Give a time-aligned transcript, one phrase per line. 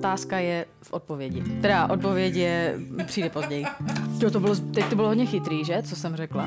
[0.00, 1.42] otázka je v odpovědi.
[1.60, 2.74] Teda odpověď je,
[3.06, 3.64] přijde později.
[4.22, 5.82] Jo, to bylo, teď to bylo hodně chytrý, že?
[5.82, 6.46] Co jsem řekla.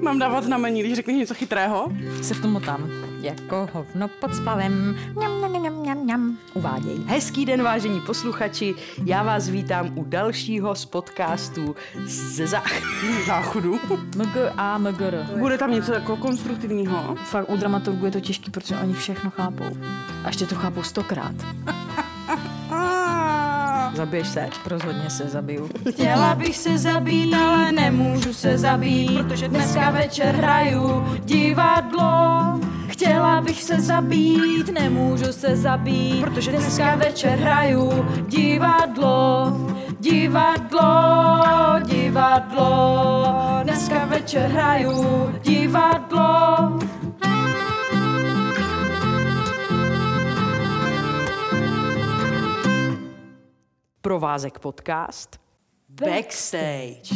[0.00, 1.92] Mám dávat znamení, když řekneš něco chytrého?
[2.22, 2.90] Se v tom motám.
[3.22, 4.96] Jako hovno pod spavem.
[5.16, 6.38] Mňam, mňam, mňam, mňam, mňam.
[6.54, 6.96] Uváděj.
[7.06, 8.74] Hezký den, vážení posluchači.
[9.04, 11.76] Já vás vítám u dalšího z podcastů
[12.06, 12.72] ze zách...
[13.26, 13.78] Záchodu.
[14.16, 15.26] MG a MGR.
[15.38, 17.16] Bude tam něco jako konstruktivního?
[17.24, 19.76] Fakt u dramaturgu je to těžký, protože oni všechno chápou.
[20.24, 21.34] A ještě to chápou stokrát.
[23.94, 24.48] Zabiješ se?
[24.66, 25.70] Rozhodně se zabiju.
[25.90, 32.60] Chtěla bych se zabít, ale nemůžu se zabít, protože dneska večer hraju divadlo.
[32.88, 39.52] Chtěla bych se zabít, nemůžu se zabít, protože dneska večer hraju divadlo.
[40.00, 40.80] Divadlo,
[41.84, 43.26] divadlo,
[43.62, 46.78] dneska večer hraju divadlo.
[54.02, 55.40] Provázek podcast
[55.88, 57.14] Backstage.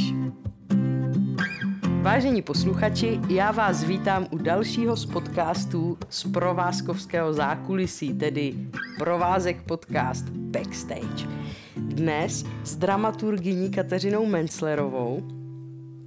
[2.02, 8.54] Vážení posluchači, já vás vítám u dalšího z podcastů z provázkovského zákulisí, tedy
[8.98, 11.28] Provázek podcast Backstage.
[11.76, 15.22] Dnes s dramaturgyní Kateřinou Menclerovou,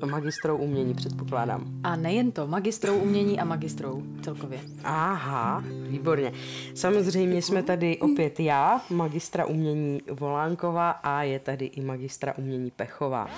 [0.06, 1.66] magistrou umění předpokládám.
[1.84, 4.60] A nejen to, magistrou umění a magistrou celkově.
[4.84, 6.34] Aha, výborně.
[6.76, 13.30] Samozřejmě jsme tady opět já, magistra umění Volánková a je tady i magistra umění Pechová.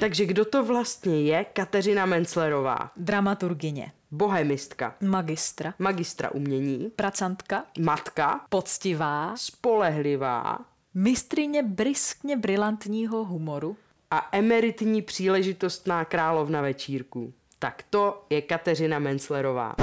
[0.00, 2.90] Takže kdo to vlastně je Kateřina Menclerová?
[2.96, 3.92] Dramaturgině.
[4.10, 5.74] Bohemistka, Magistra.
[5.78, 7.64] magistra umění, Pracantka.
[7.80, 9.36] matka, Poctivá.
[9.36, 10.58] spolehlivá
[10.94, 13.76] Mistrině briskně brilantního humoru.
[14.10, 17.32] A emeritní příležitostná královna večírků.
[17.58, 19.74] Tak to je Kateřina Menclerová.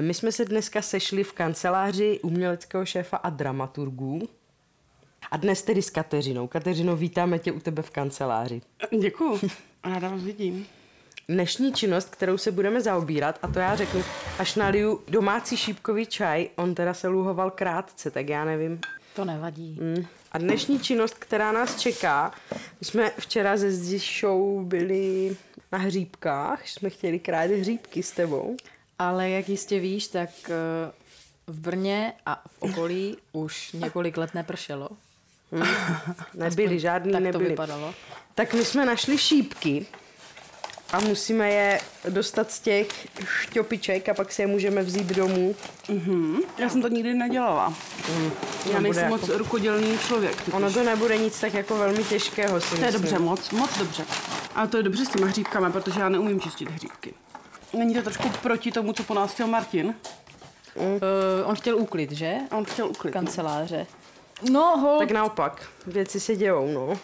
[0.00, 4.28] My jsme se dneska sešli v kanceláři uměleckého šéfa a dramaturgů.
[5.30, 6.46] A dnes tedy s Kateřinou.
[6.46, 8.62] Kateřino, vítáme tě u tebe v kanceláři.
[9.00, 9.40] Děkuju.
[9.84, 10.66] Ráda vás vidím.
[11.28, 14.02] Dnešní činnost, kterou se budeme zaobírat, a to já řeknu,
[14.38, 18.80] až naliju domácí šípkový čaj, on teda se luhoval krátce, tak já nevím.
[19.16, 19.78] To nevadí.
[19.80, 20.06] Mm.
[20.32, 25.36] A dnešní činnost, která nás čeká, my jsme včera ze Zdišou byli
[25.72, 28.56] na hříbkách, jsme chtěli krát hříbky s tebou.
[28.98, 30.92] Ale jak jistě víš, tak eh,
[31.46, 34.88] v Brně a v okolí už několik let nepršelo.
[36.34, 37.48] Nebyli, žádný tak to nebyli.
[37.48, 37.94] vypadalo.
[38.34, 39.86] Tak my jsme našli šípky
[40.92, 42.88] a musíme je dostat z těch
[43.24, 45.54] šťopiček a pak si je můžeme vzít domů.
[45.88, 46.36] Mhm.
[46.58, 47.74] Já jsem to nikdy nedělala.
[48.08, 48.14] Já
[48.64, 50.36] Nebude nejsem jako- moc rukodělný člověk.
[50.36, 50.54] totiž.
[50.54, 53.02] Ono to nebude nic tak jako velmi těžkého, si To je myslím.
[53.02, 54.04] dobře, moc, moc dobře.
[54.54, 57.14] Ale to je dobře s těma hříbkami, protože já neumím čistit hříbky.
[57.72, 59.94] Není to trošku proti tomu, co po nás chtěl Martin?
[60.74, 60.92] Uh,
[61.44, 62.34] on chtěl úklid, že?
[62.50, 63.12] A on chtěl uklid.
[63.12, 63.86] Kanceláře.
[64.50, 64.98] No, hol.
[64.98, 66.98] Tak naopak, věci se dějou, no.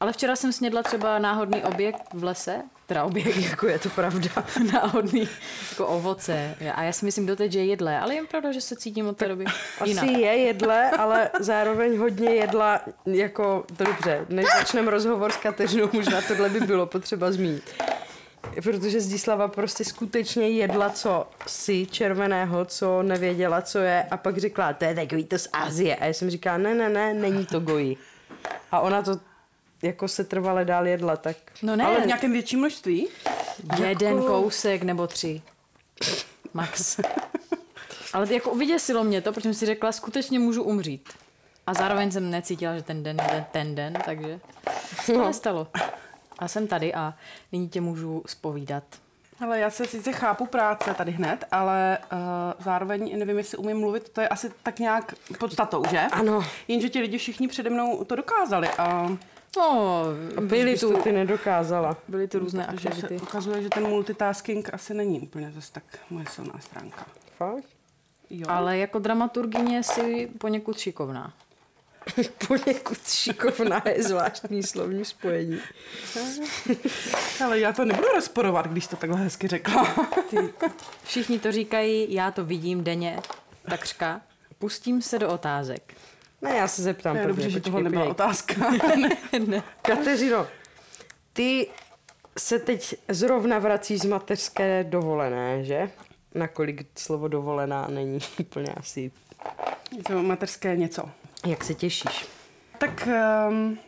[0.00, 2.62] Ale včera jsem snědla třeba náhodný objekt v lese.
[2.86, 4.28] Teda objekt, Jako je to pravda.
[4.72, 5.28] náhodný
[5.70, 6.54] jako ovoce.
[6.74, 9.16] A já si myslím doteď, že je jedlé, ale je pravda, že se cítím od
[9.16, 9.44] té doby
[9.80, 10.06] Asi jinak.
[10.06, 16.20] je jedle, ale zároveň hodně jedla, jako, to dobře, než začneme rozhovor s Kateřinou, možná
[16.28, 17.74] tohle by bylo potřeba zmínit.
[18.62, 24.72] Protože Zdislava prostě skutečně jedla co si červeného, co nevěděla, co je a pak řekla,
[24.72, 25.96] to je takový to z Azie.
[25.96, 27.96] A já jsem říkala, ne, ne, ne, není to goji.
[28.72, 29.20] A ona to
[29.82, 31.36] jako se trvale dál jedla, tak...
[31.62, 33.08] No ne, Ale v nějakém větším množství?
[33.86, 35.42] jeden kousek nebo tři.
[36.54, 37.00] Max.
[38.12, 41.08] Ale jako vyděsilo mě to, protože jsem si řekla, skutečně můžu umřít.
[41.66, 44.40] A zároveň jsem necítila, že ten den je ten, ten den, takže
[45.04, 45.26] se to No.
[45.26, 45.66] nestalo.
[46.38, 47.14] A jsem tady a
[47.52, 48.84] nyní tě můžu spovídat.
[49.40, 52.18] Ale já se sice chápu práce tady hned, ale uh,
[52.64, 55.98] zároveň nevím, jestli umím mluvit, to je asi tak nějak podstatou, že?
[56.00, 56.44] Ano.
[56.68, 59.16] Jenže ti lidi všichni přede mnou to dokázali a
[59.58, 60.04] No,
[60.40, 61.96] byly tu, ty nedokázala.
[62.08, 63.14] byly tu různé že se aktivity.
[63.22, 67.06] ukazuje, že ten multitasking asi není úplně zase tak moje silná stránka.
[67.36, 67.64] Fakt?
[68.30, 68.46] Jo.
[68.48, 71.32] Ale jako dramaturgině si poněkud šikovná.
[72.48, 75.58] Poněkud šikovná je zvláštní slovní spojení.
[77.44, 80.08] Ale já to nebudu rozporovat, když to takhle hezky řekla.
[80.30, 80.36] Ty,
[81.04, 83.20] všichni to říkají, já to vidím denně,
[83.70, 84.20] takřka.
[84.58, 85.94] Pustím se do otázek.
[86.42, 88.54] Ne, já se zeptám prvně, dobře, že tohle nebyla otázka.
[89.46, 89.62] ne.
[89.82, 90.46] Kateřino,
[91.32, 91.66] ty
[92.38, 95.90] se teď zrovna vrací z mateřské dovolené, že?
[96.34, 99.10] Nakolik slovo dovolená není úplně asi.
[99.96, 101.10] Je to mateřské něco.
[101.46, 102.26] Jak se těšíš?
[102.78, 103.08] Tak
[103.48, 103.78] um,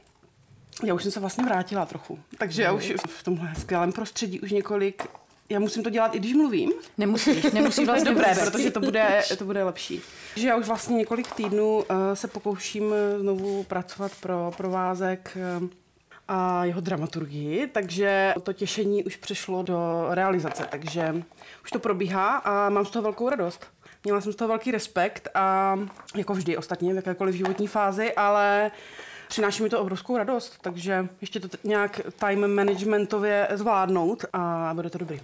[0.84, 2.18] já už jsem se vlastně vrátila trochu.
[2.38, 5.06] Takže já už v tomhle skvělém prostředí už několik
[5.50, 6.72] Já musím to dělat, i když mluvím.
[6.98, 10.02] Nemusíš, nemusíš vlastně dobré, protože to bude, to bude lepší.
[10.36, 15.68] Že já už vlastně několik týdnů uh, se pokouším eh, znovu pracovat pro provázek uh,
[16.28, 21.22] a jeho dramaturgii, takže to těšení už přešlo do realizace, takže
[21.64, 23.66] už to probíhá a mám z toho velkou radost.
[24.04, 25.78] Měla jsem z toho velký respekt a
[26.16, 28.70] jako vždy ostatně v jakékoliv životní fázi, ale
[29.30, 34.90] přináší mi to obrovskou radost, takže ještě to t- nějak time managementově zvládnout a bude
[34.90, 35.20] to dobrý.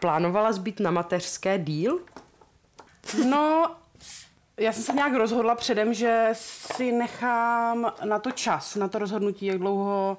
[0.00, 2.00] Plánovala být na mateřské díl?
[3.28, 3.76] No,
[4.58, 9.46] já jsem se nějak rozhodla předem, že si nechám na to čas, na to rozhodnutí,
[9.46, 10.18] jak dlouho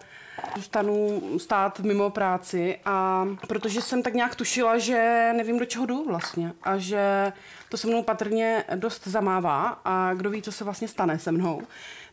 [0.55, 6.05] zůstanu stát mimo práci a protože jsem tak nějak tušila, že nevím, do čeho jdu
[6.05, 7.33] vlastně a že
[7.69, 11.61] to se mnou patrně dost zamává a kdo ví, co se vlastně stane se mnou.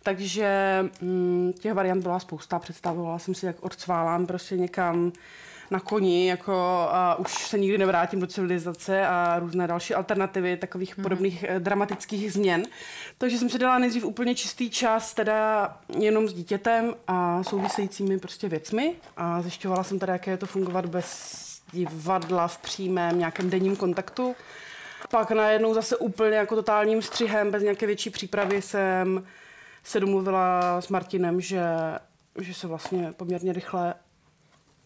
[0.03, 0.49] Takže
[1.01, 5.13] mm, těch variant byla spousta, představovala jsem si, jak odcválám prostě někam
[5.71, 6.53] na koni, jako
[6.91, 11.03] a už se nikdy nevrátím do civilizace a různé další alternativy takových mm-hmm.
[11.03, 12.63] podobných eh, dramatických změn.
[13.19, 15.69] Takže jsem si dala nejdřív úplně čistý čas, teda
[15.99, 20.87] jenom s dítětem a souvisejícími prostě věcmi a zjišťovala jsem teda, jaké je to fungovat
[20.87, 24.37] bez divadla v přímém nějakém denním kontaktu.
[25.11, 29.25] Pak najednou zase úplně jako totálním střihem, bez nějaké větší přípravy jsem
[29.85, 31.63] se domluvila s Martinem, že,
[32.41, 33.95] že se vlastně poměrně rychle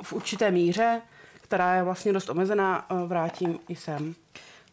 [0.02, 1.00] v určité míře,
[1.40, 4.14] která je vlastně dost omezená, eh, vrátím i sem.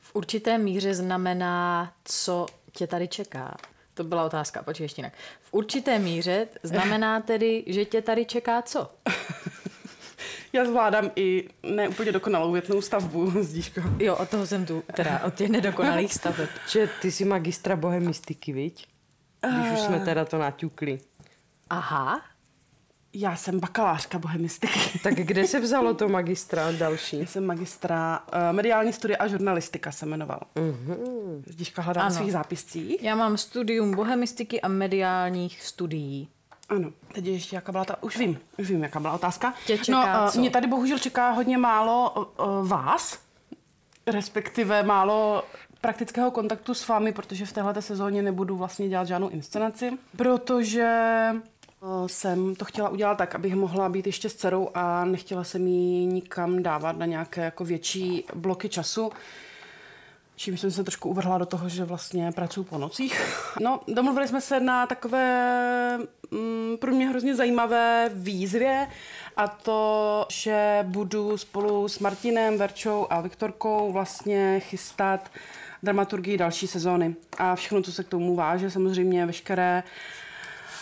[0.02, 3.58] V určité míře znamená, co tě tady čeká.
[3.94, 5.14] To byla otázka, počkej ještě jinak.
[5.42, 8.92] V určité míře znamená tedy, že tě tady čeká co?
[10.54, 13.82] Já zvládám i neúplně dokonalou větnou stavbu, Zdíško.
[14.00, 16.50] Jo, od toho jsem tu, teda od těch nedokonalých staveb.
[16.70, 18.88] Že ty jsi magistra bohemistiky, viď?
[19.60, 21.00] Když už jsme teda to naťukli.
[21.70, 22.22] Aha,
[23.18, 24.80] Já jsem bakalářka bohemistiky.
[25.04, 27.20] Tak kde se vzalo to magistra další?
[27.20, 30.42] Já jsem magistra uh, mediální studie a žurnalistika se jmenovala.
[30.56, 31.44] Uh-huh.
[31.48, 32.16] Zdíška hledá Ano.
[32.16, 33.04] svých zápiscích.
[33.04, 36.28] já mám studium bohemistiky a mediálních studií.
[36.70, 39.54] Ano, teď je ještě jaká byla ta, už vím, už vím, jaká byla otázka.
[39.66, 40.40] Tě čeká no, co?
[40.40, 43.20] mě tady bohužel čeká hodně málo uh, vás,
[44.08, 45.44] respektive málo
[45.82, 51.40] praktického kontaktu s vámi, protože v téhle sezóně nebudu vlastně dělat žádnou inscenaci, protože uh,
[52.08, 56.06] jsem to chtěla udělat tak, abych mohla být ještě s dcerou a nechtěla jsem ji
[56.06, 59.12] nikam dávat na nějaké jako větší bloky času.
[60.36, 63.22] Čím jsem se trošku uvrhla do toho, že vlastně pracuji po nocích.
[63.62, 65.98] No, domluvili jsme se na takové
[66.32, 68.88] mm, pro mě hrozně zajímavé výzvě
[69.38, 75.32] a to, že budu spolu s Martinem, Verčou a Viktorkou vlastně chystat
[75.84, 77.16] dramaturgii další sezóny.
[77.38, 79.84] A všechno, co se k tomu váže, samozřejmě veškeré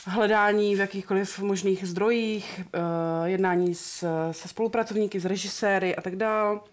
[0.05, 2.79] hledání v jakýchkoliv možných zdrojích, eh,
[3.29, 6.63] jednání s, se spolupracovníky, s režiséry a tak dál.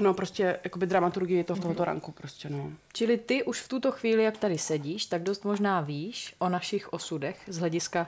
[0.00, 2.72] No prostě jakoby dramaturgii to tohoto ranku prostě, no.
[2.92, 6.92] Čili ty už v tuto chvíli, jak tady sedíš, tak dost možná víš o našich
[6.92, 8.06] osudech z hlediska,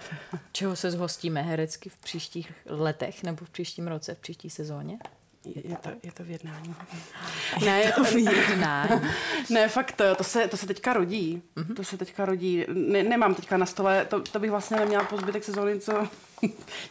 [0.53, 4.99] čeho se zhostíme herecky v příštích letech nebo v příštím roce, v příští sezóně?
[5.45, 6.75] Je, to, je to v jednání.
[7.65, 9.01] Ne, je to, Jednání.
[9.51, 11.43] ne, fakt, to, to, se, to se teďka rodí.
[11.57, 11.67] Mhm.
[11.67, 11.77] Mm-hmm.
[11.77, 12.65] To se teďka rodí.
[12.69, 16.09] Ne, nemám teďka na stole, to, to bych vlastně neměla po zbytek sezóny, co,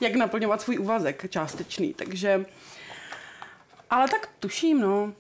[0.02, 2.46] jak naplňovat svůj úvazek částečný, takže...
[3.90, 5.14] Ale tak tuším, no.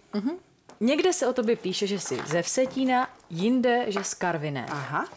[0.80, 4.66] Někde se o tobě píše, že jsi ze Vsetína, jinde, že z Karviné.
[4.70, 5.08] Aha,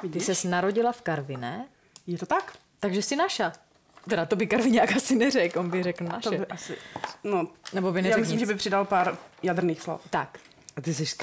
[0.00, 1.66] Ty vidíš, ses narodila v Karviné,
[2.06, 2.52] je to tak?
[2.80, 3.52] takže jsi naša.
[4.08, 6.30] Teda to by Karviňák asi neřekl, on by řekl naše.
[6.30, 6.76] To by asi,
[7.24, 8.48] no, Nebo by já neřekl myslím, nic.
[8.48, 10.00] že by přidal pár jadrných slov.
[10.10, 10.38] Tak,
[10.76, 11.16] A ty jsi z.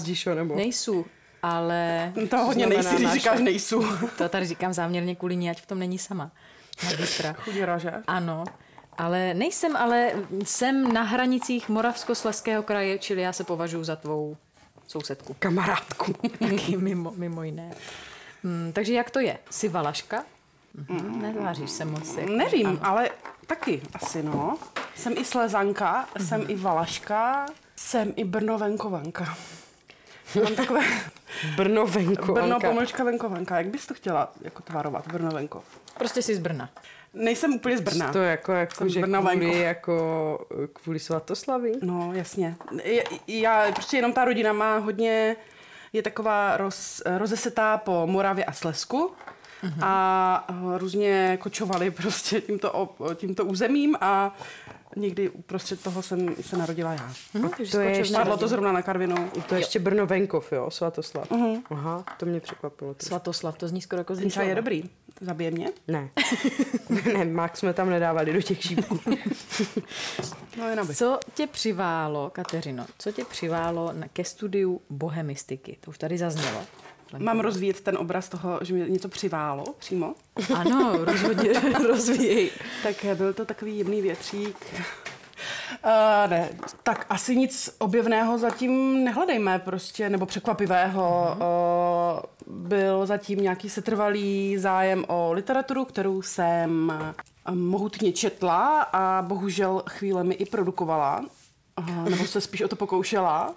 [0.00, 0.56] Zdíšo, nebo?
[0.56, 1.04] nejsou,
[1.42, 3.84] ale To hodně znamená nejsi, když říkáš nejsou.
[4.18, 6.30] to tady říkám záměrně kvůli ní, ať v tom není sama.
[6.84, 7.32] Magistra.
[7.32, 7.92] Chudě že?
[8.06, 8.44] Ano,
[8.98, 10.12] ale nejsem, ale
[10.44, 14.36] jsem na hranicích Moravskoslezského kraje, čili já se považuji za tvou
[14.88, 15.36] sousedku.
[15.38, 16.12] Kamarádku.
[16.38, 17.70] Taky mimo, mimo jiné.
[18.44, 19.38] Hmm, takže jak to je?
[19.50, 20.24] Jsi Valaška?
[20.74, 22.16] Mhm, netváříš se moc.
[22.16, 22.78] Jako, Nevím, ano.
[22.82, 23.10] ale
[23.46, 24.58] taky asi, no.
[24.96, 26.26] Jsem i Slezanka, Mhm.
[26.26, 27.46] jsem i Valaška,
[27.76, 29.36] jsem i Brno venkovanka.
[30.44, 30.80] Mám takové
[31.56, 32.32] Brno venku.
[32.32, 33.56] Brno pomlčka venkovanka.
[33.58, 35.64] Jak bys to chtěla jako tvarovat, Brno venkov?
[35.98, 36.70] Prostě jsi z Brna.
[37.14, 38.12] Nejsem úplně z Brna.
[38.12, 41.72] To jako, jako Jsem že Brna kvůli, jako, kvůli svatoslavy.
[41.82, 42.56] No, jasně.
[42.84, 45.36] Je- Já, prostě jenom ta rodina má hodně,
[45.92, 49.12] je taková roz, rozesetá po Moravě a Slesku
[49.82, 54.36] a eh, různě kočovali prostě tímto, tímto územím a
[54.96, 57.12] někdy uprostřed toho jsem se narodila já.
[57.34, 59.30] Hm, takže to je ještě- Padlo to zrovna na Karvinu.
[59.48, 61.30] To je ještě Brno venkov, jo, Svatoslav.
[61.30, 61.62] Mhm.
[61.70, 62.94] Aha, to mě překvapilo.
[62.94, 63.08] trošku.
[63.08, 64.82] Svatoslav, to zní skoro jako z Ten čaj je dobrý.
[65.20, 65.68] Zabije mě?
[65.88, 66.10] Ne.
[67.14, 69.00] ne, Max jsme tam nedávali do těch šípků.
[70.58, 70.94] No jen aby.
[70.94, 75.76] Co tě přiválo, Kateřino, co tě přiválo na- ke studiu bohemistiky?
[75.80, 76.60] To už tady zaznělo.
[77.18, 80.14] Mám rozvíjet ten obraz toho, že mě něco přiválo přímo.
[80.54, 81.52] Ano, rozhodně
[81.88, 82.50] rozvíjej.
[82.82, 84.66] Tak byl to takový jemný větřík.
[85.84, 86.48] Uh, ne,
[86.82, 91.36] tak asi nic objevného zatím nehledejme prostě, nebo překvapivého.
[91.36, 97.14] Uh, byl zatím nějaký setrvalý zájem o literaturu, kterou jsem eh,
[97.50, 101.24] mohutně četla a bohužel chvílemi i produkovala.
[101.78, 103.54] Uh, nebo se spíš o to pokoušela.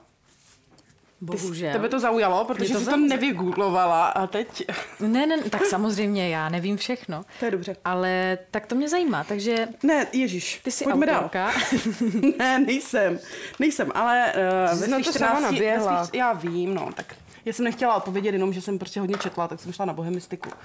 [1.26, 1.72] Bohužel.
[1.74, 4.66] Tebe to zaujalo, protože Mě to jsi to nevygooglovala a teď...
[5.00, 7.24] Ne, ne, tak samozřejmě já nevím všechno.
[7.40, 7.76] To je dobře.
[7.86, 11.16] Ale tak to mě zajímá, takže Ne, Ježíš, ty jsi pojďme dál.
[11.18, 11.52] autorka.
[12.38, 13.20] ne, nejsem.
[13.60, 14.34] Nejsem, ale
[14.72, 16.00] uh, Jsi na to sama naběhla.
[16.00, 17.16] ve svých, já vím, no, tak
[17.46, 20.50] já jsem nechtěla odpovědět jenom, že jsem prostě hodně četla, tak jsem šla na bohemistiku.
[20.50, 20.56] Uh,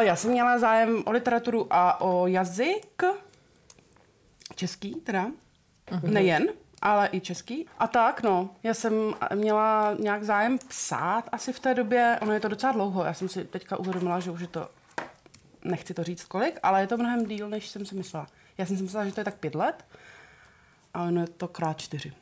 [0.00, 3.02] já jsem měla zájem o literaturu a o jazyk.
[4.54, 5.26] Český teda.
[5.90, 6.10] Uh-huh.
[6.10, 6.48] Nejen,
[6.82, 7.66] ale i český.
[7.78, 12.40] A tak, no, já jsem měla nějak zájem psát asi v té době, ono je
[12.40, 14.68] to docela dlouho, já jsem si teďka uvědomila, že už je to,
[15.64, 18.26] nechci to říct kolik, ale je to mnohem díl, než jsem si myslela.
[18.58, 19.84] Já jsem si myslela, že to je tak pět let,
[20.94, 22.12] ale ono je to krát čtyři.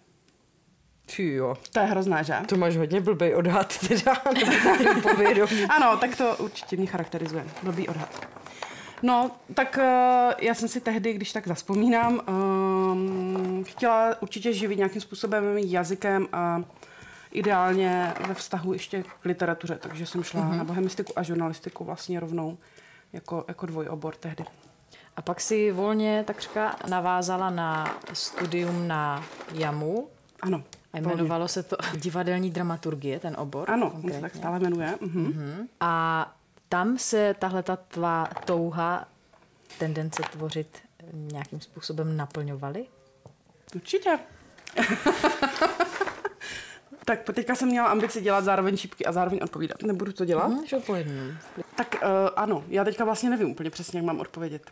[1.06, 1.54] Či jo.
[1.72, 2.34] To je hrozné, že?
[2.48, 5.64] To máš hodně blbej odhad teda, nebo taky povědomí.
[5.64, 7.46] Ano, tak to určitě mě charakterizuje.
[7.62, 8.26] Blbý odhad.
[9.02, 15.00] No, tak uh, já jsem si tehdy, když tak zaspomínám, um, chtěla určitě živit nějakým
[15.00, 16.62] způsobem jazykem a
[17.32, 20.56] ideálně ve vztahu ještě k literatuře, takže jsem šla mm-hmm.
[20.56, 22.58] na bohemistiku a žurnalistiku vlastně rovnou
[23.12, 24.44] jako, jako dvojobor tehdy.
[25.16, 29.24] A pak si volně takřka navázala na studium na
[29.54, 30.08] JAMu
[30.42, 30.62] Ano.
[30.92, 33.70] a jmenovalo se to divadelní dramaturgie, ten obor.
[33.70, 34.20] Ano, on se konkrétně.
[34.20, 34.94] tak stále jmenuje.
[35.00, 35.68] Mhm.
[35.80, 36.32] A
[36.68, 39.08] tam se tahle ta tvá touha,
[39.78, 40.78] tendence tvořit
[41.12, 42.87] nějakým způsobem naplňovaly?
[43.75, 44.18] Určitě.
[47.04, 49.82] tak teďka jsem měla ambici dělat zároveň šípky a zároveň odpovídat.
[49.82, 50.52] Nebudu to dělat.
[50.87, 51.37] Po jednom.
[51.76, 54.70] Tak uh, ano, já teďka vlastně nevím úplně přesně, jak mám odpovědět.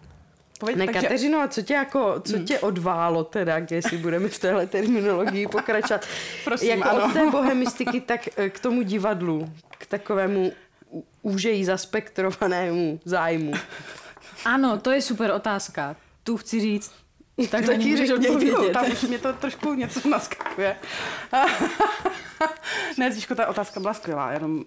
[0.59, 4.39] Pověď, Ne, takže, Kateřino, a co tě, jako, co tě odválo teda, jestli budeme v
[4.39, 6.07] téhle terminologii pokračovat?
[6.45, 7.05] Prosím, jako ano.
[7.05, 10.53] od té bohemistiky, tak eh, k tomu divadlu, k takovému
[10.95, 13.53] ú- úžeji zaspektrovanému zájmu.
[14.45, 15.97] Ano, to je super otázka.
[16.23, 16.93] Tu chci říct.
[17.51, 20.77] Tak ji můžeš řekni, tam už mě to trošku něco naskakuje.
[22.99, 24.65] ne, Zíško, ta otázka byla skvělá, jenom,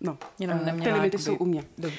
[0.00, 1.64] no, Jenom eh, neměla ty limity jakoby- jsou u mě.
[1.78, 1.98] Dobře.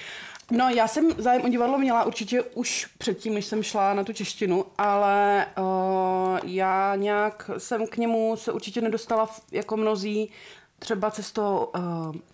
[0.52, 4.14] No, já jsem zájem o divadlo měla určitě už předtím, než jsem šla na tu
[4.14, 10.32] češtinu, ale uh, já nějak jsem k němu se určitě nedostala jako mnozí
[10.80, 11.82] třeba cestou uh,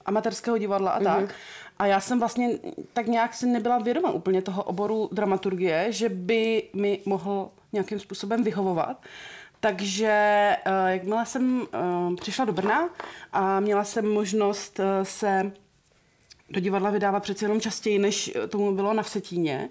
[0.05, 1.35] amatérského divadla a tak.
[1.79, 2.49] A já jsem vlastně
[2.93, 8.43] tak nějak si nebyla vědoma úplně toho oboru dramaturgie, že by mi mohl nějakým způsobem
[8.43, 9.01] vyhovovat.
[9.59, 12.89] Takže uh, jakmile jsem uh, přišla do Brna
[13.33, 15.51] a měla jsem možnost uh, se
[16.49, 19.69] do divadla vydávat přeci jenom častěji, než tomu bylo na Vsetíně.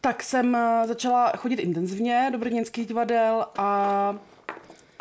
[0.00, 0.56] Tak jsem
[0.86, 4.16] začala chodit intenzivně do brněnských divadel a,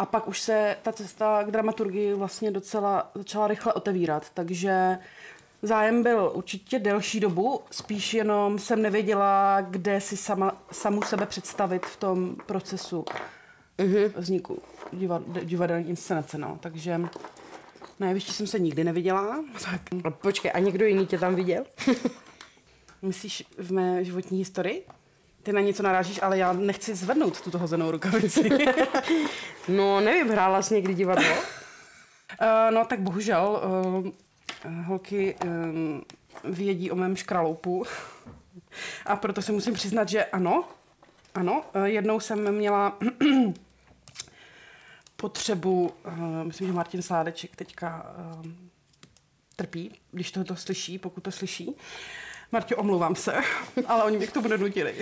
[0.03, 4.29] a pak už se ta cesta k dramaturgii vlastně docela začala rychle otevírat.
[4.33, 4.98] Takže
[5.62, 11.86] zájem byl určitě delší dobu, spíš jenom jsem nevěděla, kde si sama, samu sebe představit
[11.86, 13.05] v tom procesu
[14.15, 14.60] vzniku
[14.93, 16.38] divad- divadelní inscenace.
[16.38, 16.57] No.
[16.62, 17.01] Takže
[18.00, 19.43] na jevišti jsem se nikdy neviděla.
[19.65, 19.81] Tak
[20.22, 21.65] počkej, a někdo jiný tě tam viděl?
[23.01, 24.86] Myslíš v mé životní historii?
[25.43, 28.50] Ty na něco narážíš, ale já nechci zvednout tuto hozenou rukavici.
[29.67, 31.31] No, nevím, hrála jsi někdy divadlo?
[31.31, 33.62] uh, no tak bohužel
[34.65, 36.03] uh, holky um,
[36.43, 37.83] vědí o mém škraloupu.
[39.05, 40.65] A proto se musím přiznat, že ano.
[41.35, 42.97] Ano, uh, jednou jsem měla
[45.15, 48.45] potřebu, uh, myslím, že Martin Sládeček teďka uh,
[49.55, 51.75] trpí, když to, to slyší, pokud to slyší.
[52.53, 53.33] Martě, omlouvám se,
[53.88, 54.95] ale oni mě k tomu donutili.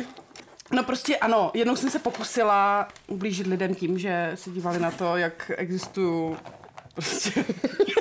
[0.71, 5.17] No prostě ano, jednou jsem se pokusila ublížit lidem tím, že se dívali na to,
[5.17, 6.37] jak existuju
[6.93, 7.45] prostě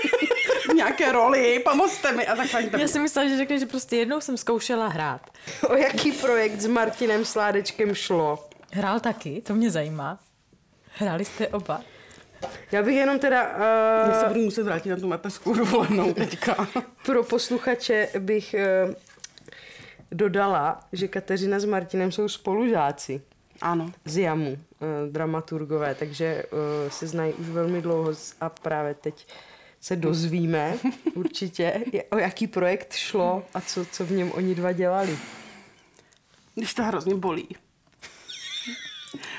[0.75, 2.81] nějaké roli, pomozte mi a takhle.
[2.81, 5.31] Já si myslela, že řekneš, že prostě jednou jsem zkoušela hrát.
[5.69, 8.49] O jaký projekt s Martinem Sládečkem šlo?
[8.73, 10.19] Hrál taky, to mě zajímá.
[10.95, 11.81] Hráli jste oba?
[12.73, 13.43] Já bych jenom teda
[14.07, 16.69] Já se uh, budu muset vrátit na tu mateřskou dovolenou teďka.
[17.07, 18.55] pro posluchače bych
[18.89, 18.95] uh,
[20.13, 23.23] dodala, že Kateřina s Martinem jsou spolužáci
[23.61, 23.93] Ano.
[24.05, 24.59] z JAMu, uh,
[25.13, 29.27] dramaturgové, takže uh, se znají už velmi dlouho a právě teď
[29.81, 30.75] se dozvíme
[31.15, 35.19] určitě, o jaký projekt šlo a co, co v něm oni dva dělali.
[36.55, 37.49] Když to hrozně bolí.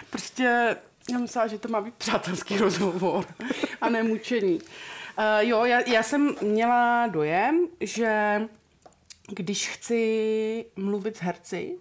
[0.09, 0.75] Prostě
[1.11, 3.25] já myslela, že to má být přátelský rozhovor
[3.81, 4.59] a ne mučení.
[4.61, 8.41] Uh, jo, já, já jsem měla dojem, že
[9.35, 11.77] když chci mluvit s herci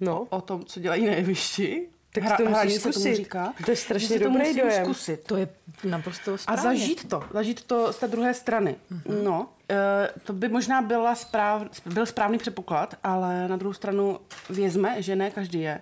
[0.00, 3.14] No, o tom, co dělají na jevišti, Tak hra- to musíš hraní se tomu zkusit.
[3.16, 4.84] říká, To je strašně to dobrý musím dojem.
[4.84, 5.24] zkusit.
[5.24, 5.48] To je
[5.84, 6.62] naprosto A správně.
[6.62, 8.76] zažít to, zažít to z té druhé strany.
[8.92, 9.22] Mm-hmm.
[9.22, 14.20] No, e, to by možná byla správ, byl správný předpoklad, ale na druhou stranu
[14.50, 15.80] vězme, že ne každý je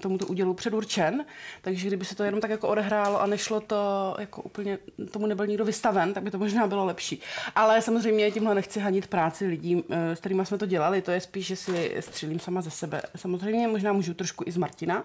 [0.00, 1.24] tomuto údělu předurčen,
[1.62, 4.78] takže kdyby se to jenom tak jako odehrálo a nešlo to jako úplně,
[5.10, 7.20] tomu nebyl nikdo vystaven, tak by to možná bylo lepší.
[7.54, 11.20] Ale samozřejmě tímhle nechci hanit práci lidí, eh, s kterými jsme to dělali, to je
[11.20, 13.02] spíš, že si střílím sama ze sebe.
[13.16, 15.04] Samozřejmě možná můžu trošku i z Martina,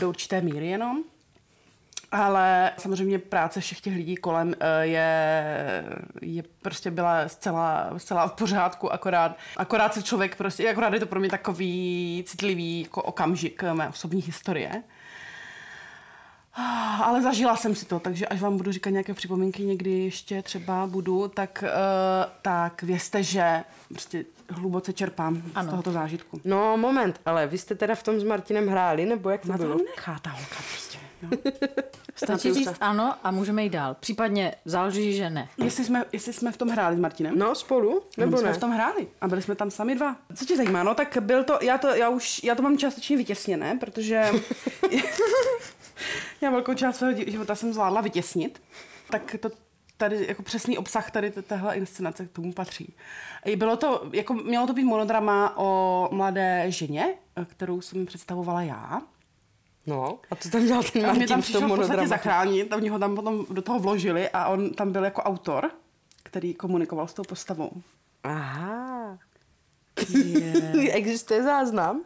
[0.00, 1.04] do určité míry jenom,
[2.12, 5.84] ale samozřejmě práce všech těch lidí kolem eh, je,
[6.22, 11.06] je prostě byla zcela, zcela v pořádku, akorát, akorát se člověk prostě, akorát je to
[11.06, 14.82] pro mě takový citlivý jako okamžik mé osobní historie.
[16.60, 20.42] Ah, Ale zažila jsem si to, takže až vám budu říkat nějaké připomínky někdy ještě
[20.42, 25.68] třeba budu, tak, uh, tak vězte, že prostě hluboce čerpám ano.
[25.68, 26.40] Z tohoto zážitku.
[26.44, 29.58] no moment, ale vy jste teda v tom s Martinem hráli, nebo jak to Na
[29.58, 29.76] to bylo?
[29.96, 30.98] nechá ta holka prostě.
[31.22, 31.28] No.
[32.14, 33.96] Stačí říct ano a můžeme jít dál.
[34.00, 35.48] Případně záleží, že ne.
[35.64, 37.38] Jestli, jsme, jestli jsme v tom hráli s Martinem?
[37.38, 38.54] No, spolu, Nebo nebo jsme ne?
[38.54, 40.16] v tom hráli a byli jsme tam sami dva.
[40.34, 40.82] Co tě zajímá?
[40.82, 44.30] No tak byl to, já to, já už, já to mám částečně vytěsněné, protože
[46.40, 48.62] já velkou část svého života jsem zvládla vytěsnit.
[49.10, 49.50] Tak to
[49.96, 52.94] tady jako přesný obsah tady téhle inscenace k tomu patří.
[53.44, 59.02] I Bylo to, jako mělo to být monodrama o mladé ženě, kterou jsem představovala já.
[59.88, 61.96] No, a co tam dělal ten A mě Martin tam v přišel tom v podstatě
[61.96, 62.08] monodramatu?
[62.08, 65.70] zachránit, oni ho tam potom do toho vložili a on tam byl jako autor,
[66.22, 67.70] který komunikoval s tou postavou.
[68.24, 69.18] Aha.
[70.90, 72.02] Existuje záznam?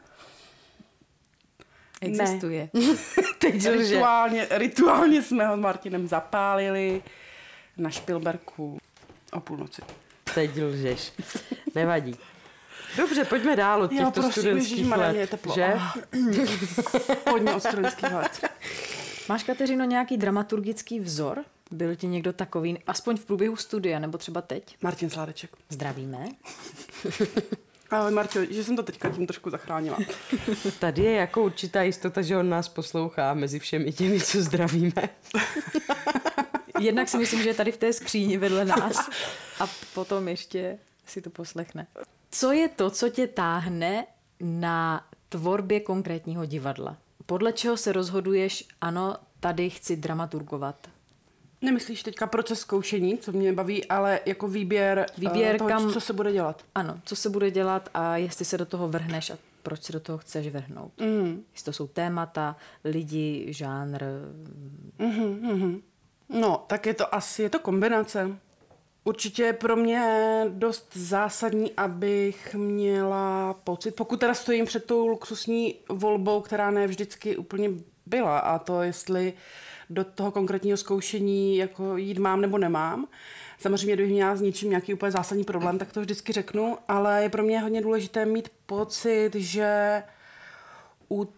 [2.00, 2.68] Existuje.
[3.38, 3.66] Teď.
[3.66, 7.02] Rituálně, rituálně jsme ho s Martinem zapálili
[7.76, 8.78] na Špilberku
[9.32, 9.82] o půlnoci.
[10.34, 11.12] Teď lžeš.
[11.74, 12.16] Nevadí.
[12.96, 15.30] Dobře, pojďme dál od těchto studentských ježišmarja, mě je let.
[15.30, 15.54] teplo.
[15.54, 15.74] Že?
[15.76, 15.92] Ah.
[17.30, 18.44] Hodně od studentských let.
[19.28, 21.44] Máš, Kateřino, nějaký dramaturgický vzor?
[21.70, 24.76] Byl ti někdo takový, aspoň v průběhu studia, nebo třeba teď?
[24.82, 25.50] Martin Sládeček.
[25.68, 26.28] Zdravíme.
[27.90, 29.98] Ahoj Martio, že jsem to teďka tím trošku zachránila.
[30.78, 34.92] Tady je jako určitá jistota, že on nás poslouchá mezi všemi těmi, co zdravíme.
[36.80, 39.10] Jednak si myslím, že je tady v té skříni vedle nás
[39.60, 41.86] a potom ještě si to poslechne.
[42.34, 44.06] Co je to, co tě táhne
[44.40, 46.96] na tvorbě konkrétního divadla?
[47.26, 50.88] Podle čeho se rozhoduješ, ano, tady chci dramaturgovat?
[51.60, 56.00] Nemyslíš teďka proces zkoušení, co mě baví, ale jako výběr, Výběr, eh, toho, kam- co
[56.00, 56.62] se bude dělat.
[56.74, 60.00] Ano, co se bude dělat a jestli se do toho vrhneš a proč se do
[60.00, 60.92] toho chceš vrhnout.
[61.00, 61.44] Mm.
[61.52, 64.04] Jestli to jsou témata, lidi, žánr.
[66.28, 68.38] No, tak je to asi, je to kombinace.
[69.04, 70.04] Určitě je pro mě
[70.48, 77.36] dost zásadní, abych měla pocit, pokud teda stojím před tou luxusní volbou, která ne vždycky
[77.36, 77.70] úplně
[78.06, 79.32] byla, a to jestli
[79.90, 83.08] do toho konkrétního zkoušení jako jít mám nebo nemám.
[83.58, 87.28] Samozřejmě, kdybych měla s něčím nějaký úplně zásadní problém, tak to vždycky řeknu, ale je
[87.28, 90.02] pro mě hodně důležité mít pocit, že
[91.10, 91.28] u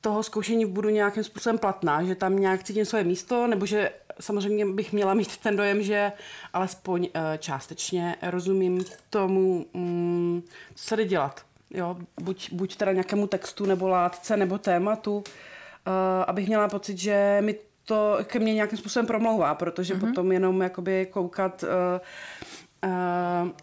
[0.00, 4.66] toho zkoušení budu nějakým způsobem platná, že tam nějak cítím svoje místo, nebo že samozřejmě
[4.66, 6.12] bych měla mít ten dojem, že
[6.52, 10.42] alespoň eh, částečně rozumím tomu, mm,
[10.74, 11.42] co se jde dělat.
[11.70, 11.96] Jo?
[12.20, 17.54] Buď, buď teda nějakému textu, nebo látce, nebo tématu, eh, abych měla pocit, že mi
[17.84, 20.00] to ke mně nějakým způsobem promlouvá, protože mm-hmm.
[20.00, 22.88] potom jenom jakoby koukat eh,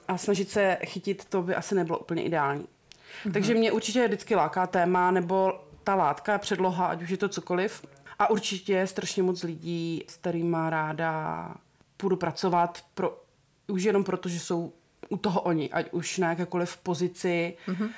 [0.07, 2.63] a snažit se chytit, to by asi nebylo úplně ideální.
[2.63, 3.31] Mm-hmm.
[3.31, 7.85] Takže mě určitě vždycky láká téma nebo ta látka, předloha, ať už je to cokoliv.
[8.21, 11.55] A určitě je strašně moc lidí, s kterými ráda
[11.97, 13.21] půjdu pracovat, pro,
[13.67, 14.73] už jenom proto, že jsou
[15.09, 17.89] u toho oni, ať už na jakékoliv pozici, mm-hmm.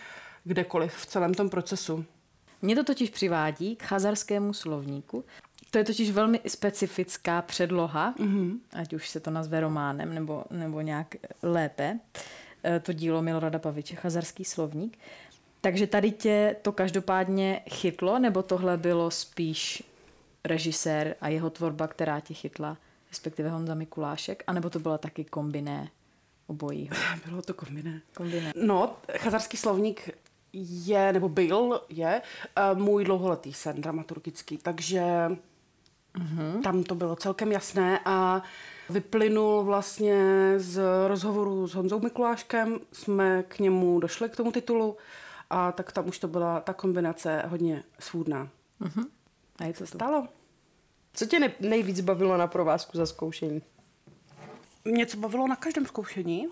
[0.43, 2.05] kdekoliv v celém tom procesu.
[2.61, 5.25] Mě to totiž přivádí k chazarskému slovníku.
[5.71, 8.59] To je totiž velmi specifická předloha, mm-hmm.
[8.73, 11.99] ať už se to nazve románem nebo, nebo nějak lépe.
[12.63, 14.97] E, To dílo Milorada Paviče, Chazarský slovník.
[15.61, 19.83] Takže tady tě to každopádně chytlo, nebo tohle bylo spíš
[20.45, 22.77] režisér a jeho tvorba, která tě chytla,
[23.09, 25.89] respektive Honza Mikulášek, anebo to byla taky kombiné
[26.47, 26.95] obojího?
[27.25, 28.01] Bylo to kombiné.
[28.15, 28.53] Kombiné.
[28.55, 30.09] No, chazarský slovník
[30.53, 32.21] je, nebo byl, je
[32.73, 35.29] uh, můj dlouholetý sen dramaturgický, takže
[36.19, 36.61] Mm-hmm.
[36.61, 38.41] Tam to bylo celkem jasné a
[38.89, 40.19] vyplynul vlastně
[40.57, 44.97] z rozhovoru s Honzou Mikuláškem, jsme k němu došli k tomu titulu
[45.49, 48.49] a tak tam už to byla ta kombinace hodně svůdná.
[48.81, 49.05] Uh-huh.
[49.59, 49.85] A je to to.
[49.85, 50.27] Stalo.
[51.13, 53.61] Co tě ne- nejvíc bavilo na provázku za zkoušení?
[54.85, 56.47] Mě co bavilo na každém zkoušení.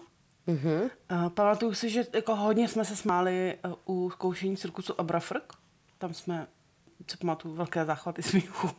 [0.47, 0.81] Mhm.
[0.81, 5.53] Uh, pamatuju si, že jako hodně jsme se smáli uh, u zkoušení cirkusu Abrafrk.
[5.97, 6.47] Tam jsme,
[7.07, 8.69] co pamatuju, velké záchvaty smíchu.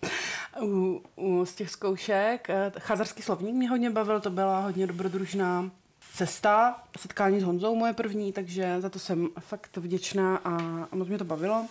[0.62, 2.48] u, u, z těch zkoušek.
[2.48, 5.70] Uh, chazarský slovník mě hodně bavil, to byla hodně dobrodružná
[6.14, 10.56] cesta, setkání s Honzou moje první, takže za to jsem fakt vděčná a,
[10.92, 11.66] a moc mě to bavilo.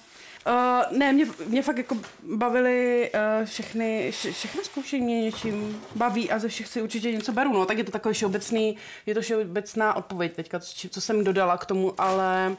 [0.48, 1.98] Uh, ne, mě, mě fakt jako
[2.36, 7.32] bavily uh, všechny, vše, všechny zkoušení mě něčím baví a ze všech si určitě něco
[7.32, 11.24] beru, no, tak je to takový všeobecný, je to všeobecná odpověď teďka, co, co jsem
[11.24, 12.56] dodala k tomu, ale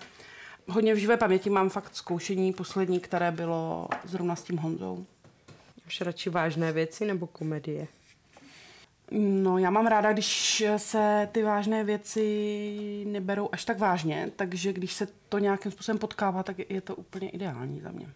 [0.68, 5.06] hodně v živé paměti mám fakt zkoušení poslední, které bylo zrovna s tím Honzou.
[5.84, 7.86] Máš radši vážné věci nebo komedie?
[9.10, 14.92] No, já mám ráda, když se ty vážné věci neberou až tak vážně, takže když
[14.92, 18.08] se to nějakým způsobem potkává, tak je to úplně ideální za mě.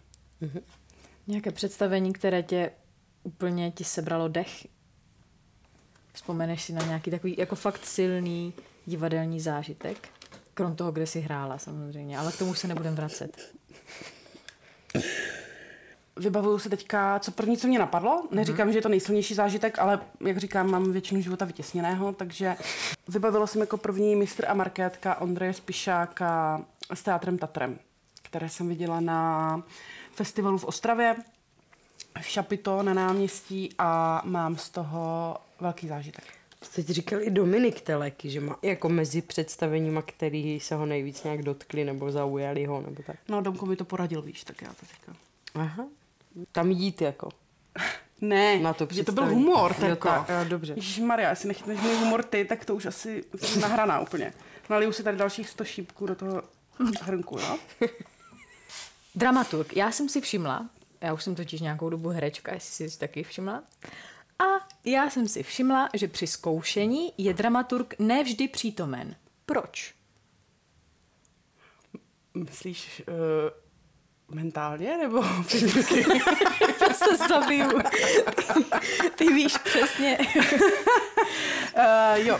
[1.27, 2.71] Nějaké představení, které tě
[3.23, 4.67] úplně ti sebralo dech?
[6.13, 8.53] Vzpomeneš si na nějaký takový jako fakt silný
[8.85, 10.09] divadelní zážitek?
[10.53, 13.53] Krom toho, kde jsi hrála samozřejmě, ale k tomu se nebudem vracet.
[16.17, 18.27] Vybavuju se teďka, co první, co mě napadlo.
[18.31, 22.55] Neříkám, že je to nejsilnější zážitek, ale jak říkám, mám většinu života vytěsněného, takže
[23.07, 26.61] vybavilo jsem jako první mistr a markétka Ondreje Spišáka
[26.93, 27.79] s teatrem Tatrem,
[28.21, 29.63] které jsem viděla na
[30.11, 31.15] festivalu v Ostravě,
[32.21, 36.23] v Šapito na náměstí a mám z toho velký zážitek.
[36.75, 41.41] Teď říkal i Dominik Teleky, že má jako mezi představeníma, který se ho nejvíc nějak
[41.41, 43.15] dotkli nebo zaujali ho, nebo tak.
[43.27, 45.15] No, Domko mi to poradil, víš, tak já to říkám.
[45.55, 45.85] Aha.
[46.51, 47.29] Tam jít jako.
[48.21, 50.07] Ne, Na to že to byl humor, Jo, Terko.
[50.07, 50.75] tak, jo, dobře.
[51.01, 54.33] Maria, jestli nechytneš můj humor ty, tak to už asi jsem nahraná úplně.
[54.69, 56.43] Naliju si tady dalších 100 šípků do toho
[57.01, 57.57] hrnku, jo?
[59.15, 59.75] Dramaturg.
[59.77, 60.69] Já jsem si všimla,
[61.01, 63.63] já už jsem totiž nějakou dobu herečka, jestli jsi taky všimla,
[64.39, 64.43] a
[64.85, 69.15] já jsem si všimla, že při zkoušení je dramaturg nevždy přítomen.
[69.45, 69.93] Proč?
[72.33, 73.13] Myslíš uh,
[74.31, 76.05] mentálně nebo fyzicky?
[76.81, 77.79] Já se zabiju.
[79.15, 80.17] Ty víš přesně.
[81.77, 82.39] uh, jo.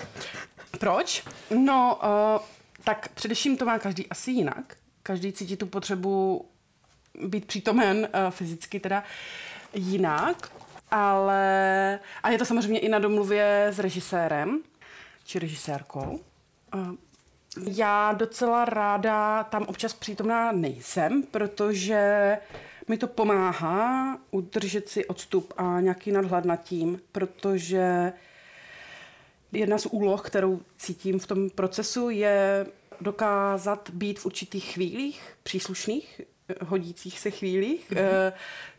[0.80, 1.24] Proč?
[1.58, 2.42] No, uh,
[2.84, 4.76] tak především to má každý asi jinak.
[5.04, 6.46] Každý cítí tu potřebu
[7.26, 9.04] být přítomen uh, fyzicky teda
[9.74, 10.52] jinak,
[10.92, 14.60] ale a je to samozřejmě i na domluvě s režisérem
[15.26, 16.20] či režisérkou.
[16.76, 16.96] Uh,
[17.58, 22.38] já docela ráda tam občas přítomná nejsem, protože
[22.88, 28.14] mi to pomáhá udržet si odstup a nějaký nadhled nad tím, protože
[29.52, 32.66] jedna z úloh, kterou cítím v tom procesu, je
[33.02, 36.22] dokázat být v určitých chvílích, příslušných,
[36.62, 38.34] hodících se chvílích, mm-hmm.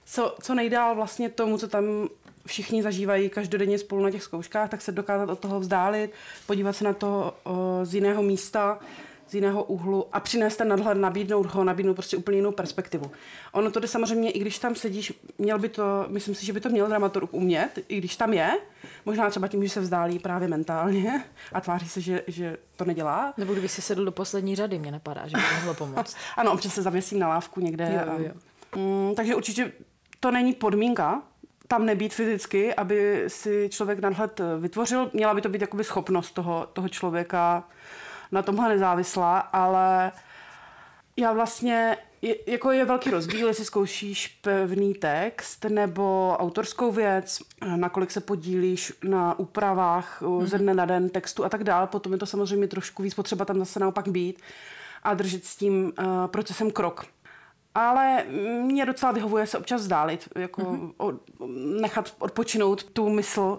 [0.04, 2.08] co, co nejdál vlastně tomu, co tam
[2.46, 6.11] všichni zažívají každodenně spolu na těch zkouškách, tak se dokázat od toho vzdálit,
[6.46, 7.35] podívat se na to
[7.83, 8.78] z jiného místa,
[9.28, 13.11] z jiného úhlu a přinést ten nadhled, nabídnout ho, nabídnout prostě úplně jinou perspektivu.
[13.52, 16.61] Ono to jde samozřejmě, i když tam sedíš, měl by to, myslím si, že by
[16.61, 18.50] to měl dramaturg umět, i když tam je,
[19.04, 23.35] možná třeba tím, že se vzdálí právě mentálně a tváří se, že, že to nedělá.
[23.37, 26.16] Nebo kdyby si sedl do poslední řady, mě napadá, že by to mohlo pomoct.
[26.37, 28.02] Ano, občas se zavěsím na lávku někde.
[28.07, 28.33] Jo, a- jo.
[28.76, 29.72] Mm, takže určitě
[30.20, 31.22] to není podmínka,
[31.68, 35.11] tam nebýt fyzicky, aby si člověk nadhled vytvořil.
[35.12, 37.68] Měla by to být jakoby schopnost toho, toho člověka
[38.33, 40.12] na tomhle nezávislá, ale
[41.16, 47.38] já vlastně, je, jako je velký rozdíl, jestli zkoušíš pevný text nebo autorskou věc,
[47.77, 50.44] nakolik se podílíš na úpravách mm-hmm.
[50.44, 51.87] ze dne na den textu a tak dál.
[51.87, 54.42] Potom je to samozřejmě trošku víc potřeba tam zase naopak být
[55.03, 57.07] a držet s tím uh, procesem krok.
[57.74, 58.24] Ale
[58.62, 60.94] mě docela vyhovuje se občas vzdálit, jako mm-hmm.
[60.96, 61.14] od,
[61.80, 63.58] nechat odpočinout tu mysl uh,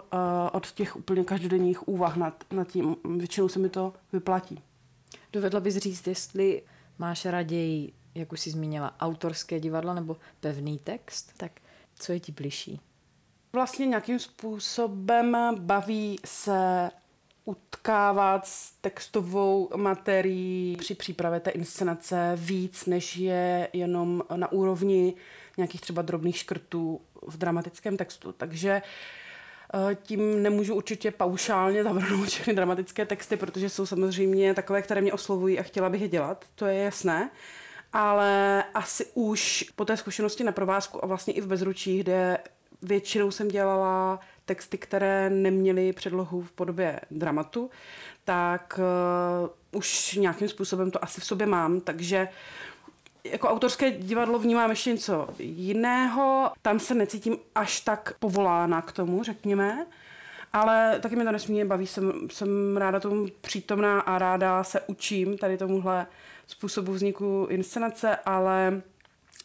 [0.51, 2.95] od těch úplně každodenních úvah nad, nad tím.
[3.17, 4.63] Většinou se mi to vyplatí.
[5.33, 6.63] Dovedla bys říct, jestli
[6.97, 11.51] máš raději, jak už jsi zmínila, autorské divadlo nebo pevný text, tak
[11.95, 12.81] co je ti bližší?
[13.53, 16.91] Vlastně nějakým způsobem baví se
[17.45, 25.13] utkávat s textovou materií při přípravě té inscenace víc, než je jenom na úrovni
[25.57, 28.31] nějakých třeba drobných škrtů v dramatickém textu.
[28.31, 28.81] Takže
[29.91, 35.13] eh, tím nemůžu určitě paušálně zavrhnout všechny dramatické texty, protože jsou samozřejmě takové, které mě
[35.13, 37.29] oslovují a chtěla bych je dělat, to je jasné.
[37.93, 42.37] Ale asi už po té zkušenosti na provázku a vlastně i v bezručí, kde
[42.81, 47.69] většinou jsem dělala texty, které neměly předlohu v podobě dramatu,
[48.23, 48.79] tak
[49.41, 52.27] uh, už nějakým způsobem to asi v sobě mám, takže
[53.23, 56.51] jako autorské divadlo vnímám ještě něco jiného.
[56.61, 59.85] Tam se necítím až tak povolána k tomu, řekněme.
[60.53, 65.37] Ale taky mi to nesmírně baví, jsem, jsem ráda tomu přítomná a ráda se učím
[65.37, 66.07] tady tomuhle
[66.47, 68.81] způsobu vzniku inscenace, ale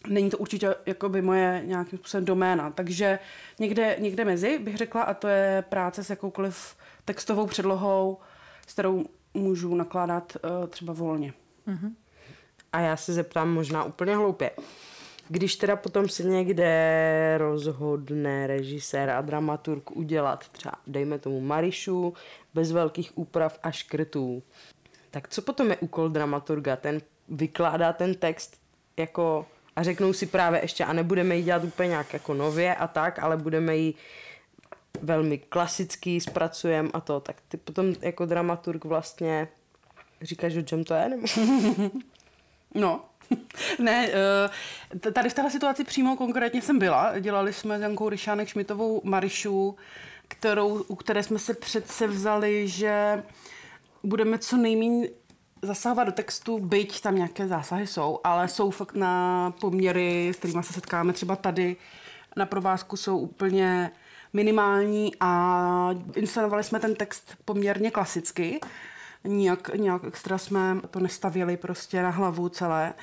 [0.08, 2.70] není to určitě jakoby moje nějakým způsobem doména.
[2.70, 3.18] Takže
[3.58, 8.18] někde, někde mezi bych řekla, a to je práce s jakoukoliv textovou předlohou,
[8.66, 11.32] s kterou můžu nakládat uh, třeba volně.
[11.68, 11.92] Mm-hmm.
[12.72, 14.50] A já se zeptám možná úplně hloupě.
[15.28, 22.14] Když teda potom se někde rozhodne režisér a dramaturg udělat třeba, dejme tomu Marišu,
[22.54, 24.42] bez velkých úprav a škrtů,
[25.10, 26.76] tak co potom je úkol dramaturga?
[26.76, 28.56] Ten vykládá ten text
[28.96, 32.87] jako a řeknou si právě ještě a nebudeme ji dělat úplně nějak jako nově a
[32.87, 33.94] tak, ale budeme ji
[35.02, 39.48] velmi klasický zpracujeme a to, tak ty potom jako dramaturg vlastně
[40.22, 41.09] říkáš, o čem to je?
[41.09, 41.26] Nebo?
[42.74, 43.04] No,
[43.78, 47.18] ne, eh, tady v této situaci přímo konkrétně jsem byla.
[47.18, 49.76] Dělali jsme s Jankou Ryšánek Šmitovou Marišu,
[50.28, 53.22] kterou, u které jsme se přece vzali, že
[54.02, 55.09] budeme co nejméně
[55.62, 60.62] zasahovat do textu, byť tam nějaké zásahy jsou, ale jsou fakt na poměry, s kterými
[60.62, 61.77] se setkáme třeba tady
[62.37, 63.90] na provázku, jsou úplně
[64.33, 68.61] minimální a inscenovali jsme ten text poměrně klasicky.
[69.25, 72.94] Nijak, nějak extra jsme to nestavili prostě na hlavu celé.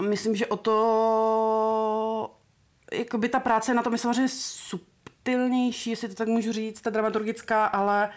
[0.00, 2.34] Myslím, že o to
[2.92, 7.66] jakoby ta práce na tom je samozřejmě subtilnější, jestli to tak můžu říct, ta dramaturgická,
[7.66, 8.10] ale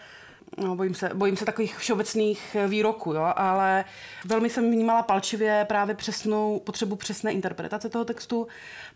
[0.58, 3.84] no, bojím, se, bojím se takových všeobecných výroků, jo, ale
[4.24, 8.46] velmi jsem vnímala palčivě právě přesnou potřebu přesné interpretace toho textu,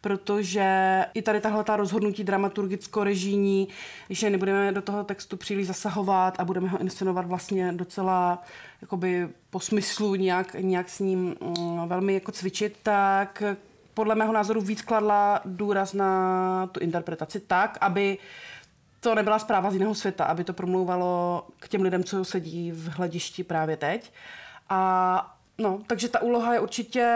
[0.01, 3.69] protože i tady tahle ta rozhodnutí dramaturgicko-režijní,
[4.11, 8.43] že nebudeme do toho textu příliš zasahovat a budeme ho inscenovat vlastně docela
[8.83, 13.43] jakoby po smyslu nějak, nějak s ním mm, velmi jako cvičit, tak
[13.95, 18.19] podle mého názoru víc kladla důraz na tu interpretaci tak, aby
[19.01, 22.89] to nebyla zpráva z jiného světa, aby to promlouvalo k těm lidem, co sedí v
[22.89, 24.13] hledišti právě teď.
[24.69, 27.07] A No, takže ta úloha je určitě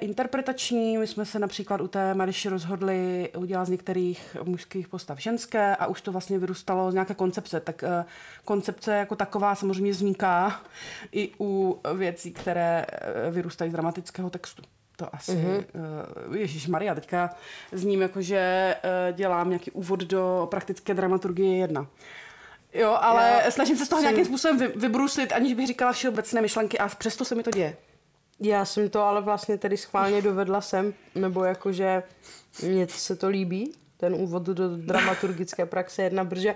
[0.00, 0.98] interpretační.
[0.98, 5.86] My jsme se například u té Mariši rozhodli udělat z některých mužských postav ženské a
[5.86, 7.60] už to vlastně vyrůstalo z nějaké koncepce.
[7.60, 8.04] Tak uh,
[8.44, 10.60] koncepce jako taková samozřejmě vzniká
[11.12, 14.62] i u věcí, které eh, vyrůstají z dramatického textu.
[14.96, 15.64] To asi, mm-hmm.
[16.28, 17.30] uh, Ježíš Maria, teďka
[17.72, 21.86] zním jako, že uh, dělám nějaký úvod do praktické dramaturgie jedna.
[22.74, 24.10] Jo, ale Já snažím se z toho jsem...
[24.10, 27.76] nějakým způsobem vy, vybruslit, aniž bych říkala všeobecné myšlenky a přesto se mi to děje.
[28.40, 32.02] Já jsem to ale vlastně tedy schválně dovedla sem, nebo jakože
[32.62, 36.54] mně se to líbí, ten úvod do dramaturgické praxe jedna, protože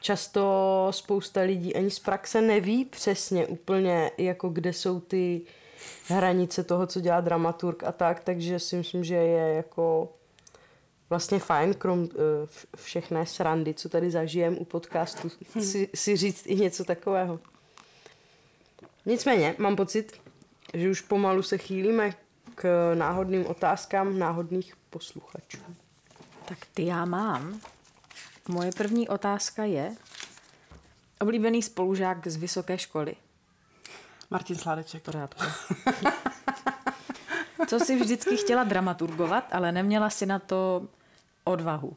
[0.00, 5.40] často spousta lidí ani z praxe neví přesně úplně, jako kde jsou ty
[6.08, 10.08] hranice toho, co dělá dramaturg a tak, takže si myslím, že je jako
[11.10, 12.08] vlastně fajn, krom uh,
[12.76, 17.40] všechné srandy, co tady zažijem u podcastu, si, si říct i něco takového.
[19.06, 20.20] Nicméně, mám pocit,
[20.74, 22.14] že už pomalu se chýlíme
[22.54, 25.58] k náhodným otázkám náhodných posluchačů.
[26.44, 27.60] Tak ty já mám.
[28.48, 29.96] Moje první otázka je,
[31.20, 33.14] oblíbený spolužák z vysoké školy.
[34.30, 35.02] Martin Sládeček.
[35.02, 35.44] Pořádku.
[37.68, 40.88] Co si vždycky chtěla dramaturgovat, ale neměla si na to
[41.44, 41.96] odvahu?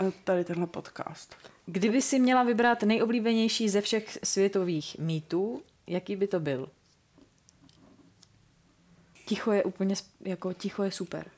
[0.00, 1.34] E, tady tenhle podcast.
[1.66, 6.68] Kdyby si měla vybrat nejoblíbenější ze všech světových mýtů, jaký by to byl?
[9.26, 11.30] Ticho je úplně, jako ticho je super.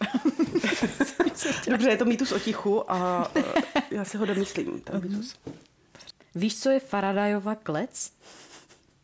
[1.70, 3.42] Dobře, je to mýtus o tichu a uh,
[3.90, 5.36] já si ho domyslím, ten mýtus.
[6.34, 8.12] Víš, co je Faradajova klec?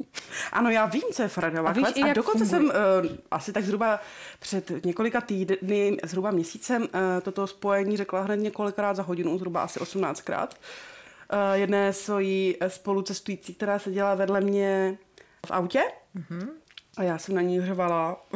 [0.52, 2.70] Ano, já vím, co je Faradajova klec a dokonce funguje.
[2.70, 4.00] jsem uh, asi tak zhruba
[4.40, 6.88] před několika týdny, zhruba měsícem, uh,
[7.22, 10.48] toto spojení řekla hned několikrát za hodinu, zhruba asi 18krát.
[10.48, 14.98] Uh, jedné svojí spolucestující, která seděla vedle mě
[15.46, 15.82] v autě
[16.16, 16.48] mm-hmm.
[16.96, 18.26] a já jsem na ní hřovala.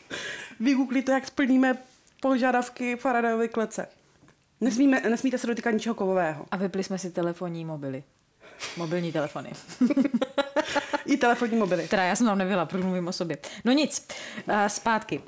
[0.60, 1.78] Vygooglíte, jak splníme
[2.20, 3.86] požadavky Faradajovy klece.
[4.60, 6.46] Nesmíme, nesmíte se dotýkat ničeho kovového.
[6.50, 8.02] A vypli jsme si telefonní mobily.
[8.76, 9.52] Mobilní telefony.
[11.06, 11.88] I telefonní mobily.
[11.88, 13.38] Teda já jsem tam nevěla, promluvím o sobě.
[13.64, 14.08] No nic,
[14.68, 15.22] zpátky.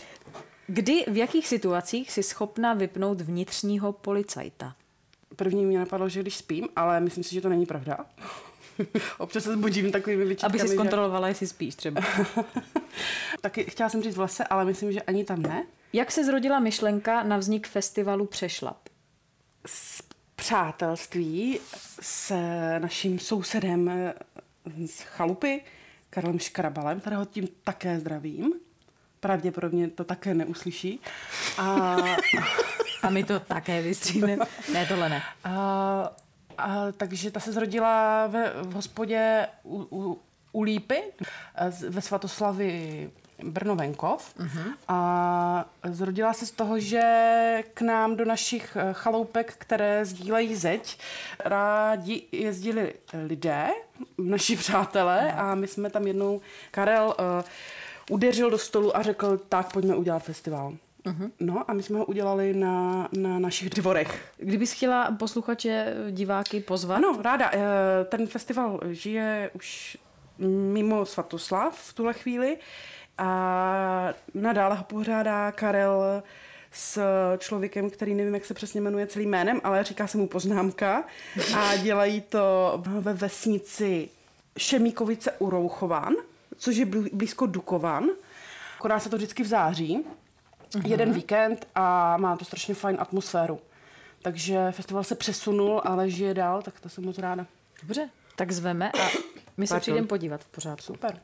[0.66, 4.74] Kdy, v jakých situacích jsi schopna vypnout vnitřního policajta?
[5.37, 7.98] První mě napadlo, že když spím, ale myslím si, že to není pravda.
[9.18, 10.61] Občas se zbudím takovými vyčítkami.
[10.61, 11.31] Aby si zkontrolovala, že...
[11.31, 12.00] jestli spíš třeba.
[13.40, 15.66] Taky chtěla jsem říct v lese, ale myslím, že ani tam ne.
[15.92, 18.88] Jak se zrodila myšlenka na vznik festivalu Přešlap?
[19.66, 20.02] z
[20.37, 21.61] přátelství
[22.00, 22.35] s
[22.78, 24.14] naším sousedem eh,
[24.87, 25.64] z chalupy,
[26.11, 28.53] Karlem Škrabalem, kterého tím také zdravím.
[29.20, 31.01] Pravděpodobně to také neuslyší.
[31.59, 31.96] A,
[33.03, 34.37] A my to také vystříme.
[34.72, 35.22] Ne, tohle ne.
[35.44, 36.12] a,
[36.59, 40.20] a, takže ta se zrodila ve, v hospodě u, u,
[40.53, 41.03] u Lípy
[41.55, 43.11] eh, ve Svatoslavi
[43.44, 44.72] Brno Venkov uh-huh.
[44.88, 50.98] a zrodila se z toho, že k nám do našich eh, chaloupek, které sdílejí zeď,
[51.44, 52.94] rádi jezdili
[53.26, 53.68] lidé,
[54.18, 57.44] naši přátelé a my jsme tam jednou, Karel uh,
[58.11, 60.72] udeřil do stolu a řekl, tak pojďme udělat festival.
[61.05, 61.31] Uh-huh.
[61.40, 64.33] No a my jsme ho udělali na, na našich dvorech.
[64.37, 67.50] Kdybys chtěla posluchače, diváky pozvat, Ano, ráda.
[67.52, 67.59] Eh,
[68.05, 69.96] Ten festival žije už
[70.72, 72.57] mimo Svatoslav v tuhle chvíli
[73.18, 76.22] a nadále ho pořádá Karel
[76.72, 77.01] s
[77.38, 81.05] člověkem, který nevím, jak se přesně jmenuje celým jménem, ale říká se mu poznámka
[81.57, 84.09] a dělají to ve vesnici
[84.59, 86.14] Šemíkovice u Rouchovan,
[86.57, 88.05] což je blí- blízko Dukovan.
[88.79, 90.05] Koná se to vždycky v září,
[90.85, 93.61] jeden víkend a má to strašně fajn atmosféru.
[94.22, 97.46] Takže festival se přesunul, ale žije dál, tak to jsem moc ráda.
[97.83, 99.09] dobře, tak zveme a
[99.57, 100.83] my se přijdeme podívat v pořádku.
[100.83, 101.20] Super.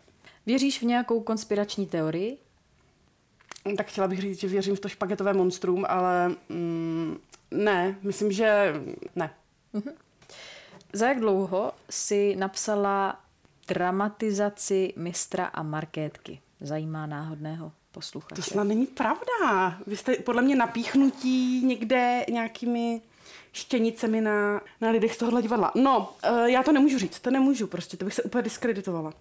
[0.48, 2.38] Věříš v nějakou konspirační teorii?
[3.76, 7.18] Tak chtěla bych říct, že věřím v to špagetové monstrum, ale mm,
[7.50, 8.74] ne, myslím, že
[9.16, 9.30] ne.
[10.92, 13.20] Za jak dlouho si napsala
[13.68, 16.40] dramatizaci mistra a markétky?
[16.60, 18.34] Zajímá náhodného posluchače.
[18.34, 19.78] To snad není pravda.
[19.86, 23.00] Vy jste podle mě napíchnutí někde nějakými
[23.52, 25.72] štěnicemi na, na lidech z tohohle divadla.
[25.74, 29.12] No, uh, já to nemůžu říct, to nemůžu prostě, to bych se úplně diskreditovala.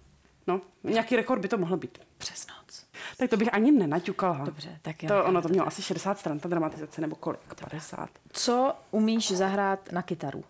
[0.48, 1.98] No, nějaký rekord by to mohl být.
[2.18, 2.86] Přes noc.
[3.16, 4.44] Tak to bych ani nenaťukala.
[4.44, 5.08] Dobře, tak jo.
[5.08, 7.40] To, ono to mělo asi 60 stran, ta dramatizace, nebo kolik?
[7.70, 8.08] 50.
[8.32, 10.44] Co umíš zahrát na kytaru?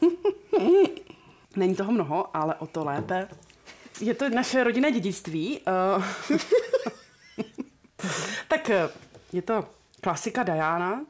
[1.56, 3.28] Není toho mnoho, ale o to lépe.
[4.00, 5.60] Je to naše rodinné dědictví.
[5.66, 6.02] eh.
[8.48, 8.88] tak eh,
[9.32, 9.68] je to
[10.00, 11.04] klasika Diana.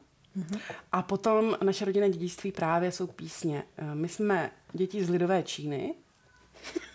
[0.91, 3.63] A potom naše rodinné dědictví právě jsou písně.
[3.77, 5.93] Eh, My jsme děti z lidové Číny,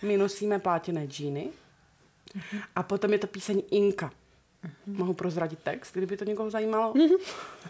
[0.03, 1.49] my nosíme plátěné džíny
[2.77, 4.11] a potom je to píseň Inka.
[4.87, 6.95] Mohu prozradit text, kdyby to někoho zajímalo?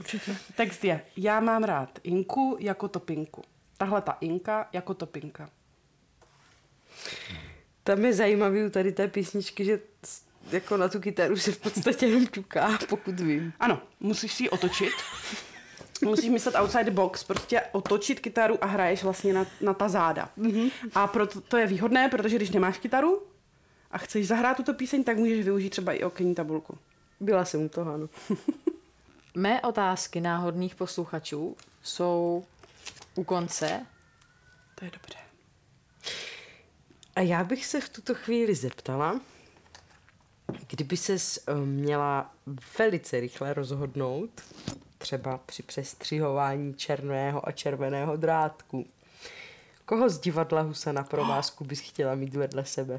[0.00, 0.36] Určitě.
[0.56, 3.42] Text je, já mám rád Inku jako topinku.
[3.76, 5.50] Tahle ta Inka jako topinka.
[7.82, 9.80] Tam je zajímavý u tady té písničky, že
[10.50, 13.52] jako na tu kytaru se v podstatě jenom ťuká, pokud vím.
[13.60, 14.92] Ano, musíš si ji otočit.
[16.04, 20.30] Musíš myslet outside the box, prostě otočit kytaru a hraješ vlastně na, na ta záda.
[20.38, 20.70] Mm-hmm.
[20.94, 23.22] A proto to je výhodné, protože když nemáš kytaru
[23.90, 26.78] a chceš zahrát tuto píseň, tak můžeš využít třeba i okenní tabulku.
[27.20, 28.08] Byla jsem u toho, ano.
[29.34, 32.44] Mé otázky náhodných posluchačů jsou
[33.14, 33.86] u konce.
[34.74, 35.18] To je dobře.
[37.16, 39.20] A já bych se v tuto chvíli zeptala,
[40.68, 41.16] kdyby se
[41.64, 42.34] měla
[42.78, 44.30] velice rychle rozhodnout,
[44.98, 48.86] třeba při přestřihování černého a červeného drátku,
[49.84, 52.98] koho z divadla Husa na provázku bys chtěla mít vedle sebe?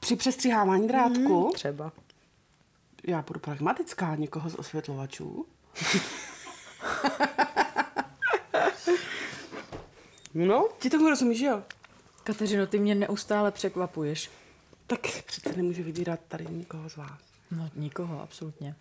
[0.00, 1.92] Při přestřihávání drátku, Třeba.
[3.06, 5.46] já budu pragmatická, někoho z osvětlovačů.
[10.34, 11.62] No, Ti tomu rozumíš, že jo?
[12.24, 14.30] Kateřino, ty mě neustále překvapuješ.
[14.86, 17.20] Tak přece nemůžu vybírat tady nikoho z vás.
[17.50, 18.74] No, nikoho, absolutně.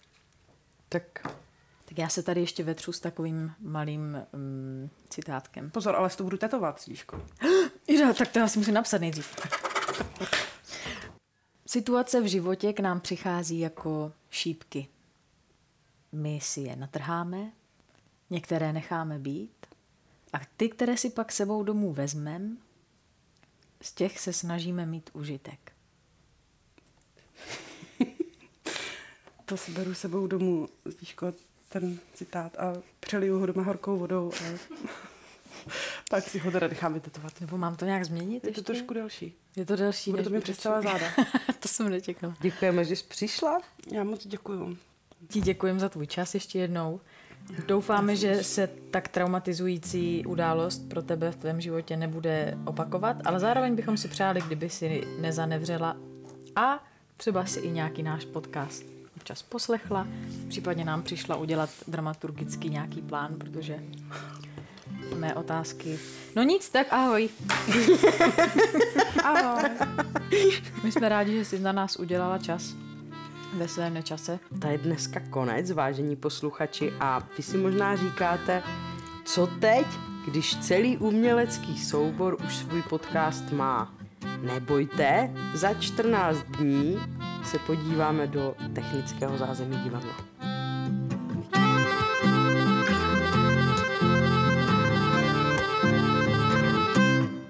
[0.89, 1.03] tak
[1.85, 5.71] Tak já se tady ještě vetřu s takovým malým um, citátkem.
[5.71, 7.25] Pozor, ale si to budu tetovat, Stíško.
[7.87, 9.35] Ira, tak to já si musím napsat nejdřív.
[11.67, 14.87] Situace v životě k nám přichází jako šípky.
[16.11, 17.51] My si je natrháme,
[18.29, 19.65] některé necháme být
[20.33, 22.57] a ty, které si pak sebou domů vezmem,
[23.81, 25.71] z těch se snažíme mít užitek.
[29.45, 31.33] To si beru sebou domů, Stíško,
[31.73, 34.43] ten citát a přeliju ho doma horkou vodou a
[36.09, 37.41] pak si ho teda nechám vytetovat.
[37.41, 38.61] Nebo mám to nějak změnit Je to ještě?
[38.61, 39.33] trošku delší.
[39.55, 40.11] Je to delší.
[40.11, 41.05] Bude to mi přes celá záda.
[41.59, 42.35] to jsem nečekala.
[42.41, 43.61] děkujeme, že jsi přišla.
[43.91, 44.77] Já moc děkuju.
[45.27, 46.99] Ti děkujeme za tvůj čas ještě jednou.
[47.67, 53.75] Doufáme, že se tak traumatizující událost pro tebe v tvém životě nebude opakovat, ale zároveň
[53.75, 55.97] bychom si přáli, kdyby si nezanevřela
[56.55, 56.83] a
[57.17, 58.85] třeba si i nějaký náš podcast
[59.23, 60.07] občas poslechla,
[60.47, 63.79] případně nám přišla udělat dramaturgický nějaký plán, protože
[65.15, 65.99] mé otázky...
[66.35, 67.29] No nic, tak ahoj.
[69.23, 69.63] Ahoj.
[70.83, 72.73] My jsme rádi, že jsi na nás udělala čas
[73.53, 74.39] ve svém nečase.
[74.59, 78.63] Ta je dneska konec, vážení posluchači, a vy si možná říkáte,
[79.25, 79.87] Co teď,
[80.25, 83.93] když celý umělecký soubor už svůj podcast má?
[84.41, 86.99] Nebojte, za 14 dní
[87.53, 90.13] se podíváme do technického zázemí divadla.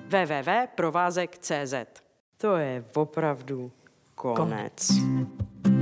[0.07, 1.73] www.provázek.cz
[2.37, 3.71] To je opravdu
[4.15, 4.37] konec.
[4.37, 5.72] konec.